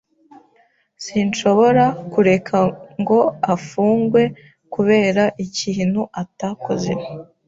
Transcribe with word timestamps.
Sinshobora 1.05 1.83
kureka 2.13 2.57
ngo 3.01 3.19
afungwe 3.53 4.21
kubera 4.73 5.23
ikintu 5.45 6.01
atakoze. 6.21 6.91